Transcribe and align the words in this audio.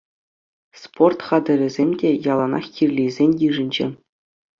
Спорт 0.81 1.19
хатӗрӗсем 1.27 1.89
те 1.99 2.07
яланах 2.31 2.65
кирлисен 2.75 3.31
йышӗнче. 3.41 3.85